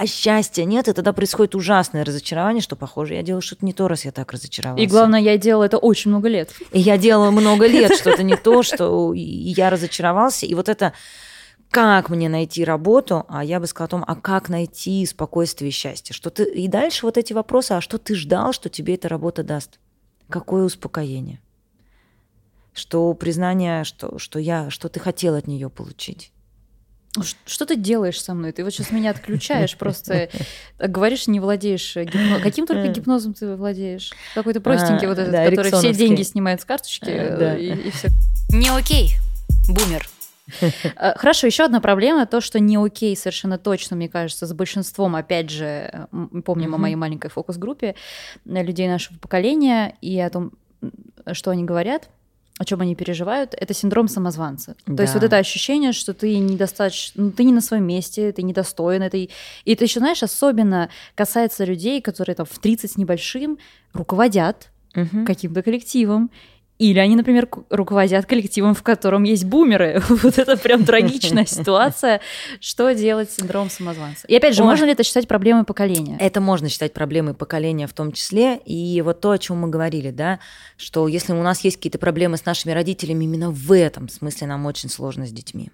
[0.00, 3.88] а счастья нет, и тогда происходит ужасное разочарование, что, похоже, я делаю что-то не то,
[3.88, 4.80] раз я так разочаровалась.
[4.80, 6.52] И главное, я делала это очень много лет.
[6.70, 10.46] И я делала много лет что-то не то, что я разочаровался.
[10.46, 10.92] И вот это
[11.68, 15.72] как мне найти работу, а я бы сказала о том, а как найти спокойствие и
[15.72, 16.14] счастье.
[16.14, 16.44] Что ты...
[16.44, 19.80] И дальше вот эти вопросы, а что ты ждал, что тебе эта работа даст?
[20.28, 21.40] Какое успокоение?
[22.72, 26.30] Что признание, что, что, я, что ты хотел от нее получить?
[27.22, 28.52] Что ты делаешь со мной?
[28.52, 30.28] Ты вот сейчас меня отключаешь, просто
[30.78, 32.40] говоришь, не владеешь гипнозом.
[32.42, 34.12] Каким только гипнозом ты владеешь?
[34.34, 37.56] Какой-то простенький а, вот этот, да, который все деньги снимает с карточки а, да.
[37.56, 38.08] и, и все.
[38.50, 39.12] Не окей,
[39.68, 40.08] бумер.
[40.96, 45.16] Э, хорошо, еще одна проблема, то, что не окей совершенно точно, мне кажется, с большинством,
[45.16, 46.08] опять же,
[46.44, 47.94] помним о моей маленькой фокус-группе
[48.44, 50.52] людей нашего поколения и о том,
[51.32, 52.08] что они говорят
[52.58, 54.76] о чем они переживают, это синдром самозванца.
[54.86, 54.96] Да.
[54.96, 58.42] То есть вот это ощущение, что ты недостаточно, ну, ты не на своем месте, ты
[58.42, 59.30] недостоин этой.
[59.64, 63.58] И это еще, знаешь, особенно касается людей, которые там в 30 с небольшим
[63.92, 65.24] руководят угу.
[65.24, 66.30] каким-то коллективом
[66.78, 70.00] или они, например, руководят коллективом, в котором есть бумеры.
[70.08, 72.20] вот это прям трагичная ситуация.
[72.60, 74.26] Что делать с синдромом самозванца?
[74.28, 76.16] И опять же, можно ли это считать проблемой поколения?
[76.20, 78.58] Это можно считать проблемой поколения в том числе.
[78.64, 80.38] И вот то, о чем мы говорили, да,
[80.76, 84.64] что если у нас есть какие-то проблемы с нашими родителями, именно в этом смысле нам
[84.66, 85.70] очень сложно с детьми.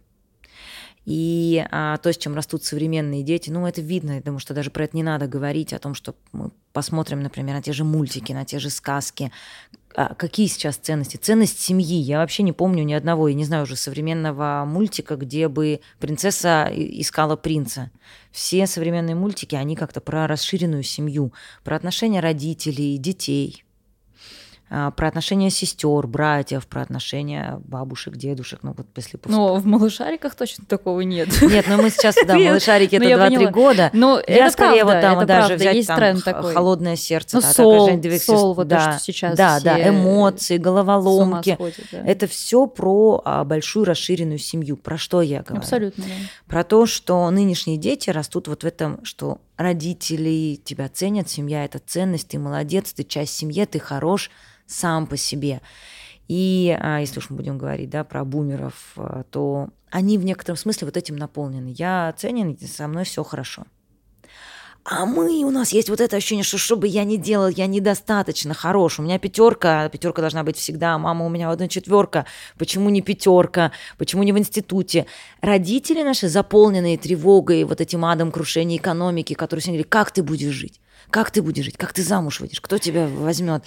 [1.05, 4.71] И а, то, с чем растут современные дети, ну, это видно, я думаю, что даже
[4.71, 8.33] про это не надо говорить, о том, что мы посмотрим, например, на те же мультики,
[8.33, 9.33] на те же сказки,
[9.97, 11.17] а какие сейчас ценности?
[11.17, 11.97] Ценность семьи.
[11.97, 16.69] Я вообще не помню ни одного, я не знаю уже современного мультика, где бы принцесса
[16.75, 17.93] искала принца.
[18.33, 21.33] Все современные мультики, они как-то про расширенную семью,
[21.63, 23.65] про отношения родителей, детей.
[24.77, 29.21] А, про отношения сестер, братьев, про отношения бабушек, дедушек, ну вот если...
[29.27, 31.29] Ну, в малышариках точно такого нет.
[31.43, 33.91] Нет, но мы сейчас, да, малышарики это 2-3 года.
[33.93, 37.37] Ну, я скорее вот там даже взять там холодное сердце.
[37.37, 41.57] Ну, сол, сол, вот что сейчас Да, да, эмоции, головоломки.
[41.93, 44.77] Это все про а, большую расширенную семью.
[44.77, 45.59] Про что я говорю?
[45.59, 46.11] Абсолютно, да.
[46.49, 51.79] Про то, что нынешние дети растут вот в этом, что родители тебя ценят, семья– это
[51.79, 54.33] ценность, ты молодец, ты часть семьи, ты хорош–
[54.67, 55.61] сам по себе.
[56.29, 60.57] И а, если уж мы будем говорить да, про бумеров, а, то они в некотором
[60.57, 61.75] смысле вот этим наполнены.
[61.77, 63.65] Я ценен, со мной все хорошо.
[64.87, 67.67] А мы, у нас есть вот это ощущение, что что бы я ни делал, я
[67.67, 68.99] недостаточно хорош.
[68.99, 70.99] У меня пятерка, пятерка должна быть всегда.
[70.99, 72.27] Мама у меня одна четверка.
[72.59, 73.73] Почему не пятерка?
[73.97, 75.07] Почему не в институте?
[75.41, 80.53] Родители наши, заполненные тревогой, вот этим адом крушения экономики, которые все говорили, как ты будешь
[80.53, 80.81] жить?
[81.15, 81.77] Как ты будешь жить?
[81.77, 82.61] Как ты замуж выйдешь?
[82.61, 83.63] Кто тебя возьмет?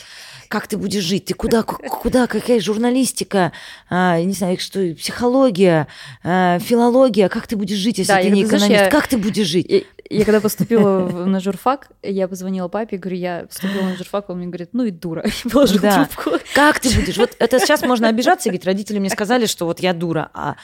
[0.50, 1.24] Как ты будешь жить?
[1.24, 3.54] Ты куда, куда, какая журналистика?
[3.90, 5.88] А, не знаю, что, психология,
[6.26, 7.30] а, филология?
[7.30, 8.70] Как ты будешь жить, если да, ты не экономист?
[8.70, 8.90] Я...
[8.90, 9.66] Как ты будешь жить?
[9.70, 14.40] Я, я когда поступила на журфак, я позвонила папе, говорю, я поступила на журфак, он
[14.40, 16.04] мне говорит, ну и дура, и положил да.
[16.04, 16.32] трубку.
[16.54, 17.16] Как ты будешь?
[17.16, 20.58] Вот это сейчас можно обижаться и говорить, родители мне сказали, что вот я дура, а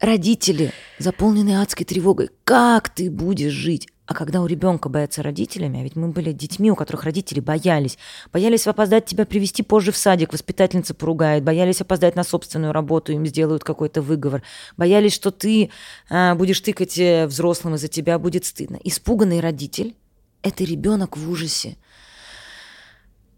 [0.00, 3.88] родители, заполненные адской тревогой, как ты будешь жить?
[4.06, 7.96] А когда у ребенка боятся родителями, а ведь мы были детьми, у которых родители боялись,
[8.32, 13.24] боялись опоздать тебя привести позже в садик, воспитательница поругает, боялись опоздать на собственную работу, им
[13.24, 14.42] сделают какой-то выговор,
[14.76, 15.70] боялись, что ты
[16.10, 18.78] а, будешь тыкать э, взрослым, из-за тебя будет стыдно.
[18.84, 19.96] Испуганный родитель–
[20.42, 21.78] это ребенок в ужасе.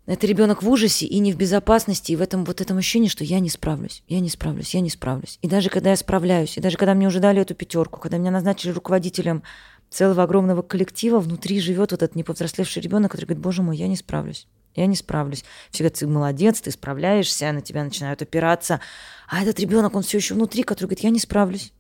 [0.06, 3.24] Это ребенок в ужасе и не в безопасности, и в этом вот этом ощущении, что
[3.24, 5.38] я не справлюсь, я не справлюсь, я не справлюсь.
[5.42, 8.30] И даже когда я справляюсь, и даже когда мне уже дали эту пятерку, когда меня
[8.30, 9.42] назначили руководителем
[9.90, 13.96] целого огромного коллектива внутри живет вот этот неповзрослевший ребенок, который говорит, боже мой, я не
[13.96, 14.46] справлюсь.
[14.74, 15.44] Я не справлюсь.
[15.70, 18.80] Всегда ты молодец, ты справляешься, на тебя начинают опираться.
[19.26, 21.72] А этот ребенок, он все еще внутри, который говорит, я не справлюсь.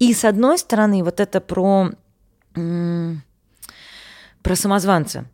[0.00, 1.90] И с одной стороны, вот это про,
[2.54, 5.26] про самозванца.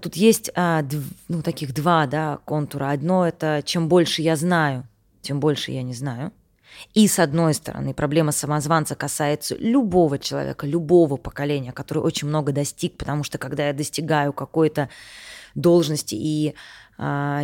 [0.00, 0.84] Тут есть а,
[1.28, 2.90] ну, таких два да, контура.
[2.90, 4.86] Одно это чем больше я знаю,
[5.22, 6.32] тем больше я не знаю.
[6.94, 12.96] И с одной стороны, проблема самозванца касается любого человека, любого поколения, который очень много достиг,
[12.96, 14.88] потому что когда я достигаю какой-то
[15.54, 16.54] должности и
[16.98, 17.42] а,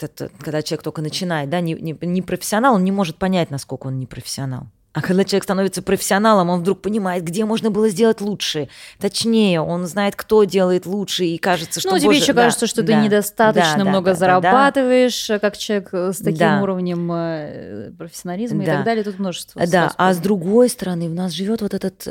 [0.00, 3.88] это, когда человек только начинает, да, не, не, не профессионал, он не может понять, насколько
[3.88, 4.68] он не профессионал.
[4.98, 9.86] А когда человек становится профессионалом, он вдруг понимает, где можно было сделать лучше, точнее, он
[9.86, 11.90] знает, кто делает лучше, и кажется, что...
[11.90, 15.90] Ну, тебе боже, еще да, кажется, что ты да, недостаточно да, много зарабатываешь, как человек
[15.92, 19.04] э, с таким уровнем э, профессионализма и так далее.
[19.04, 19.64] Тут множество.
[19.66, 22.06] Да, а с другой стороны, в нас живет вот этот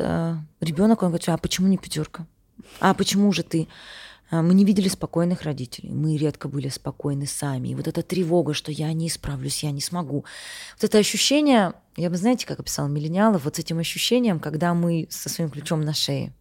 [0.61, 2.25] ребенок, он говорит, а почему не пятерка?
[2.79, 3.67] А почему же ты?
[4.29, 7.69] А, Мы не видели спокойных родителей, мы редко были спокойны сами.
[7.69, 10.25] И вот эта тревога, что я не исправлюсь, я не смогу.
[10.75, 15.07] Вот это ощущение, я бы, знаете, как описал миллениалов, вот с этим ощущением, когда мы
[15.09, 16.33] со своим ключом на шее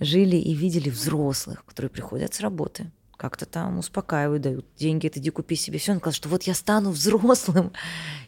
[0.00, 5.30] жили и видели взрослых, которые приходят с работы, как-то там успокаивают, дают деньги, это иди
[5.30, 5.92] купи себе все.
[5.92, 7.72] Он сказал, что вот я стану взрослым,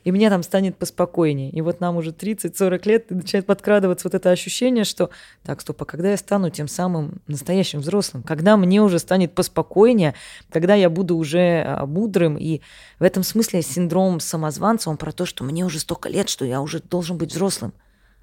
[0.05, 1.51] и мне там станет поспокойнее.
[1.51, 5.11] И вот нам уже 30-40 лет начинает подкрадываться вот это ощущение, что
[5.42, 8.22] так, стоп, а когда я стану тем самым настоящим взрослым?
[8.22, 10.14] Когда мне уже станет поспокойнее?
[10.51, 12.37] Когда я буду уже а, мудрым?
[12.37, 12.61] И
[12.98, 16.61] в этом смысле синдром самозванца, он про то, что мне уже столько лет, что я
[16.61, 17.74] уже должен быть взрослым.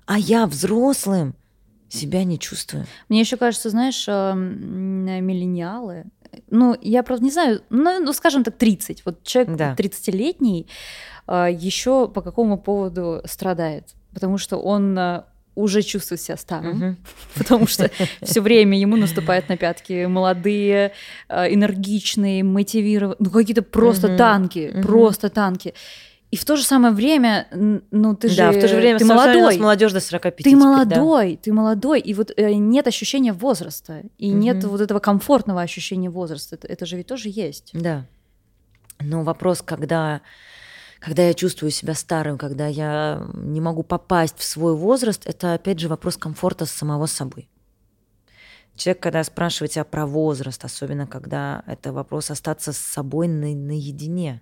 [0.06, 1.36] А я взрослым
[1.90, 2.86] себя не чувствую.
[3.10, 6.06] Мне еще кажется, знаешь, э, м, миллениалы,
[6.50, 9.04] ну, я правда не знаю, ну, ну, скажем так, 30.
[9.06, 9.76] Вот человек Да.
[9.78, 10.68] 30-летний
[11.28, 13.96] еще по какому поводу страдает?
[14.14, 15.24] Потому что он э,
[15.56, 16.98] уже чувствует себя старым,
[17.36, 17.90] потому что
[18.22, 20.92] все время ему наступают на пятки молодые,
[21.30, 25.74] э, энергичные, мотивированные, ну какие-то просто танки, просто танки.
[26.36, 27.48] И в то же самое время,
[27.92, 30.02] ну ты же да, в то же время ты совершенно у нас молодой, молодежь до
[30.02, 30.66] 45 ты теперь, да.
[30.66, 34.68] молодой, ты молодой, и вот э, нет ощущения возраста, и нет Мгм.
[34.68, 36.56] вот этого комфортного ощущения возраста.
[36.56, 37.70] Это, это же ведь тоже есть.
[37.72, 38.06] Да.
[39.00, 40.20] Но вопрос, когда,
[41.00, 45.80] когда я чувствую себя старым, когда я не могу попасть в свой возраст, это опять
[45.80, 47.48] же вопрос комфорта с самого собой.
[48.76, 54.42] Человек, когда спрашивает тебя про возраст, особенно когда это вопрос остаться с собой на- наедине.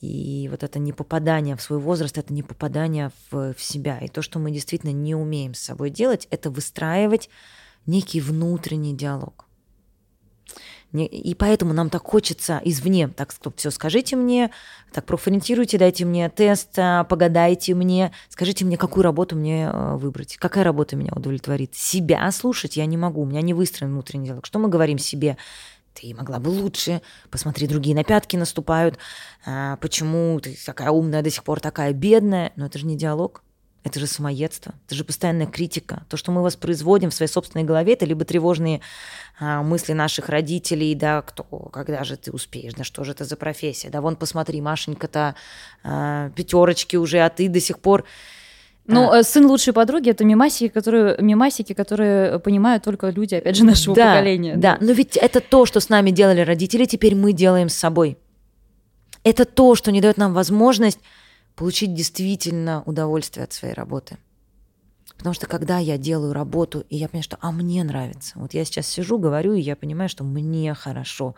[0.00, 3.98] И вот это непопадание в свой возраст, это не попадание в, в себя.
[3.98, 7.30] И то, что мы действительно не умеем с собой делать, это выстраивать
[7.86, 9.46] некий внутренний диалог.
[10.92, 14.50] Не- И поэтому нам так хочется извне, так, все, скажите мне,
[14.92, 20.36] так, профориентируйте, дайте мне тест, а, погадайте мне, скажите мне, какую работу мне э, выбрать,
[20.36, 21.74] какая работа меня удовлетворит.
[21.74, 24.46] Себя слушать я не могу, у меня не выстроен внутренний диалог.
[24.46, 25.36] Что мы говорим себе?
[26.00, 28.98] Ты могла бы лучше, посмотри, другие на пятки наступают,
[29.46, 32.52] а, почему ты такая умная до сих пор, такая бедная.
[32.56, 33.42] Но это же не диалог,
[33.82, 36.04] это же самоедство, это же постоянная критика.
[36.08, 38.80] То, что мы воспроизводим в своей собственной голове, это либо тревожные
[39.38, 43.36] а, мысли наших родителей, да, кто, когда же ты успеешь, да что же это за
[43.36, 45.34] профессия, да вон посмотри, Машенька-то
[45.82, 48.04] а, пятерочки уже, а ты до сих пор...
[48.86, 53.56] Ну, А, э, сын лучшей подруги это мимасики, которые, мимасики, которые понимают только люди, опять
[53.56, 54.56] же, нашего да, поколения.
[54.56, 58.16] Да, но ведь это то, что с нами делали родители, теперь мы делаем с собой.
[59.24, 61.00] Это то, что не дает нам возможность
[61.56, 64.18] получить действительно удовольствие от своей работы.
[65.16, 68.34] Потому что когда я делаю работу, и я понимаю, что а мне нравится.
[68.36, 71.34] Вот я сейчас сижу, говорю, и я понимаю, что мне хорошо.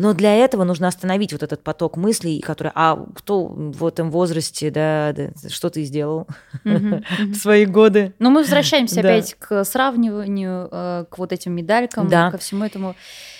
[0.00, 4.70] Но для этого нужно остановить вот этот поток мыслей, который, а кто в этом возрасте,
[4.70, 6.26] да, да, что ты сделал
[6.64, 8.14] в свои годы?
[8.18, 12.30] Но мы возвращаемся опять к сравниванию, э, к вот этим медалькам, Да.
[12.30, 12.94] ко всему этому.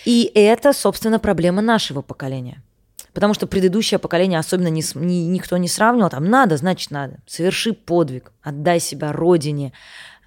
[0.05, 2.62] И это, собственно, проблема нашего поколения.
[3.14, 6.11] Потому что предыдущее поколение особенно не, ни- никто не сравнивал.
[6.11, 7.20] Там надо, значит надо.
[7.27, 9.73] Соверши подвиг, отдай себя родине,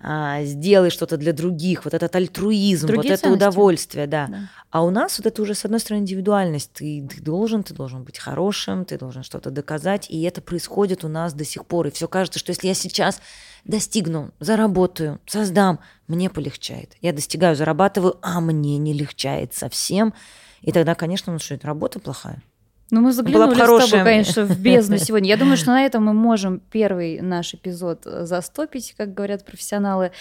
[0.05, 1.85] а, сделай что-то для других.
[1.85, 3.47] Вот этот альтруизм, Другие вот это ценности.
[3.47, 4.27] удовольствие, да.
[4.27, 4.37] Да.
[4.69, 6.73] А у нас вот это уже, с одной стороны, индивидуальность.
[6.73, 10.09] Ты, ты должен, ты должен быть хорошим, ты должен что-то доказать.
[10.09, 11.87] И это происходит у нас до сих пор.
[11.87, 13.21] И все кажется, что если я сейчас
[13.63, 16.97] достигну, заработаю, создам, мне полегчает.
[17.01, 20.13] Я достигаю, зарабатываю, а мне не легчает совсем.
[20.61, 22.43] И тогда, конечно, ну что, это работа плохая.
[22.93, 23.89] Ну, мы заглянули с хорошая.
[23.89, 25.27] тобой, конечно, в бездну сегодня.
[25.27, 30.11] Я думаю, что на этом мы можем первый наш эпизод э, застопить, как говорят профессионалы.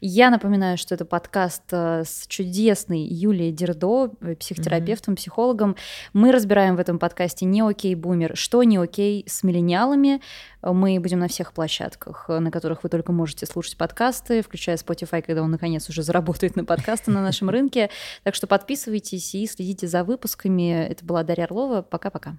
[0.00, 5.76] Я напоминаю, что это подкаст э, с чудесной Юлией Дердо, э, психотерапевтом, психологом.
[6.14, 10.22] Мы разбираем в этом подкасте не окей бумер, что не окей с миллениалами.
[10.62, 15.22] Мы будем на всех площадках, э, на которых вы только можете слушать подкасты, включая Spotify,
[15.22, 17.90] когда он наконец уже заработает на подкасты на нашем рынке.
[18.22, 20.86] Так что подписывайтесь и следите за выпусками.
[20.86, 21.82] Это была Дарья Орлова.
[21.82, 22.36] Пока-пока.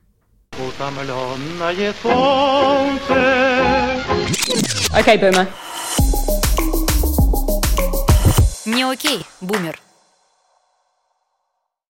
[0.58, 3.14] Утомленное солнце
[4.96, 5.48] Okay.
[8.66, 9.80] Не окей, бумер.